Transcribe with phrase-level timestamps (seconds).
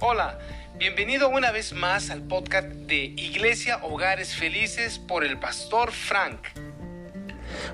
[0.00, 0.38] Hola,
[0.78, 6.38] bienvenido una vez más al podcast de Iglesia Hogares Felices por el pastor Frank.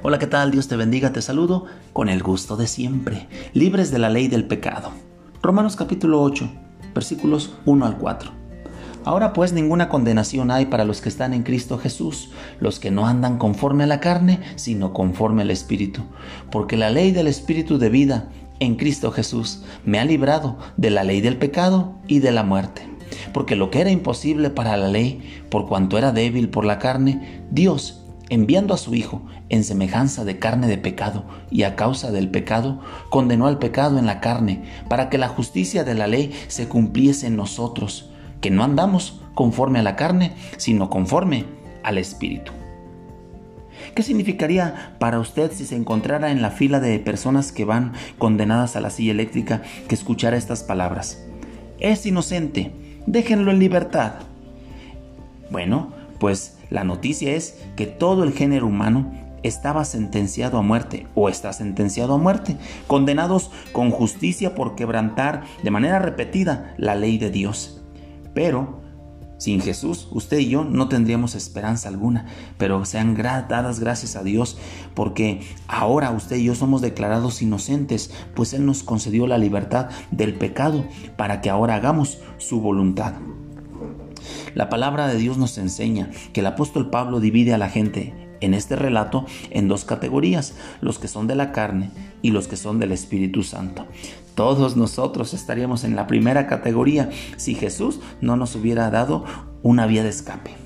[0.02, 0.50] Hola, ¿qué tal?
[0.50, 4.46] Dios te bendiga, te saludo con el gusto de siempre, libres de la ley del
[4.46, 4.90] pecado.
[5.42, 6.50] Romanos capítulo 8,
[6.94, 8.32] versículos 1 al 4.
[9.04, 13.06] Ahora pues ninguna condenación hay para los que están en Cristo Jesús, los que no
[13.06, 16.00] andan conforme a la carne, sino conforme al Espíritu,
[16.50, 21.04] porque la ley del Espíritu de vida en Cristo Jesús me ha librado de la
[21.04, 22.82] ley del pecado y de la muerte.
[23.32, 27.42] Porque lo que era imposible para la ley, por cuanto era débil por la carne,
[27.50, 32.30] Dios, enviando a su Hijo en semejanza de carne de pecado y a causa del
[32.30, 32.80] pecado,
[33.10, 37.26] condenó al pecado en la carne, para que la justicia de la ley se cumpliese
[37.26, 41.44] en nosotros, que no andamos conforme a la carne, sino conforme
[41.82, 42.52] al Espíritu.
[43.94, 48.76] ¿Qué significaría para usted si se encontrara en la fila de personas que van condenadas
[48.76, 51.24] a la silla eléctrica que escuchara estas palabras?
[51.80, 52.72] Es inocente,
[53.06, 54.14] déjenlo en libertad.
[55.50, 61.28] Bueno, pues la noticia es que todo el género humano estaba sentenciado a muerte o
[61.28, 67.30] está sentenciado a muerte, condenados con justicia por quebrantar de manera repetida la ley de
[67.30, 67.82] Dios.
[68.32, 68.80] Pero
[69.38, 74.56] sin Jesús, usted y yo no tendríamos esperanza alguna, pero sean dadas gracias a Dios
[74.94, 80.34] porque ahora usted y yo somos declarados inocentes, pues Él nos concedió la libertad del
[80.34, 80.84] pecado
[81.16, 83.14] para que ahora hagamos su voluntad.
[84.54, 88.54] La palabra de Dios nos enseña que el apóstol Pablo divide a la gente en
[88.54, 91.90] este relato en dos categorías, los que son de la carne
[92.22, 93.86] y los que son del Espíritu Santo.
[94.34, 99.24] Todos nosotros estaríamos en la primera categoría si Jesús no nos hubiera dado
[99.62, 100.64] una vía de escape.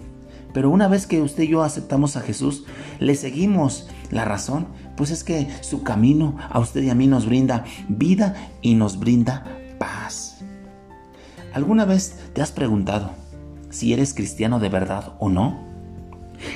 [0.55, 2.65] Pero una vez que usted y yo aceptamos a Jesús,
[2.99, 3.89] le seguimos.
[4.11, 4.67] La razón,
[4.97, 8.99] pues es que su camino a usted y a mí nos brinda vida y nos
[8.99, 9.45] brinda
[9.79, 10.39] paz.
[11.53, 13.11] ¿Alguna vez te has preguntado
[13.71, 15.68] si eres cristiano de verdad o no?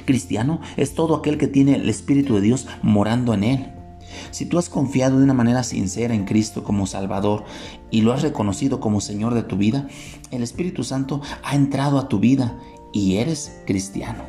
[0.04, 3.72] Cristiano es todo aquel que tiene el Espíritu de Dios morando en él.
[4.30, 7.44] Si tú has confiado de una manera sincera en Cristo como Salvador
[7.90, 9.88] y lo has reconocido como Señor de tu vida,
[10.30, 12.58] el Espíritu Santo ha entrado a tu vida
[12.92, 14.24] y eres cristiano.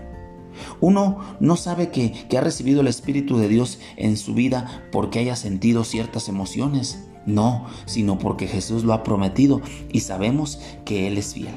[0.80, 5.35] Uno no sabe que, ha recibido el Espíritu de Dios en su vida porque haya
[5.35, 7.08] sentido ciertas emociones.
[7.25, 11.56] No, sino porque Jesús lo ha prometido y sabemos que Él es fiel.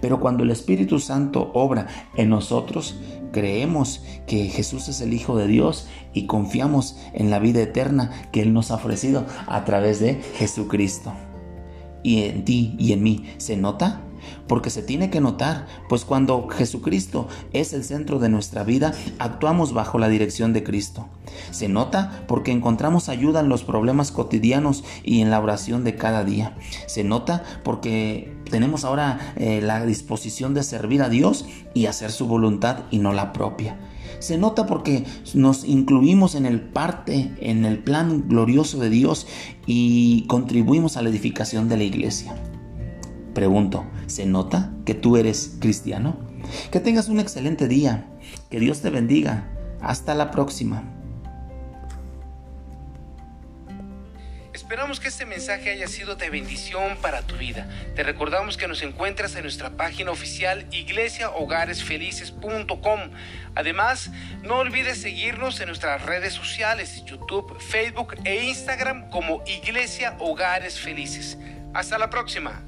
[0.00, 2.96] Pero cuando el Espíritu Santo obra en nosotros,
[3.32, 8.42] creemos que Jesús es el Hijo de Dios y confiamos en la vida eterna que
[8.42, 11.12] Él nos ha ofrecido a través de Jesucristo.
[12.02, 14.05] Y en ti y en mí, ¿se nota?
[14.46, 19.72] Porque se tiene que notar, pues cuando Jesucristo es el centro de nuestra vida, actuamos
[19.72, 21.08] bajo la dirección de Cristo.
[21.50, 26.24] Se nota porque encontramos ayuda en los problemas cotidianos y en la oración de cada
[26.24, 26.56] día.
[26.86, 32.26] Se nota porque tenemos ahora eh, la disposición de servir a Dios y hacer su
[32.26, 33.76] voluntad y no la propia.
[34.18, 39.26] Se nota porque nos incluimos en el parte, en el plan glorioso de Dios
[39.66, 42.34] y contribuimos a la edificación de la iglesia.
[43.36, 46.16] Pregunto, ¿se nota que tú eres cristiano?
[46.70, 48.06] Que tengas un excelente día.
[48.50, 49.46] Que Dios te bendiga.
[49.82, 50.84] Hasta la próxima.
[54.54, 57.68] Esperamos que este mensaje haya sido de bendición para tu vida.
[57.94, 63.00] Te recordamos que nos encuentras en nuestra página oficial iglesiahogaresfelices.com.
[63.54, 64.10] Además,
[64.44, 71.36] no olvides seguirnos en nuestras redes sociales, YouTube, Facebook e Instagram como Iglesia Hogares Felices.
[71.74, 72.62] Hasta la próxima.